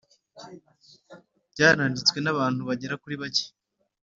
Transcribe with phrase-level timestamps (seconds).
[1.51, 3.45] byaranditswe n abantu bagera kuri bake